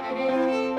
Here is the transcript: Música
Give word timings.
Música 0.00 0.69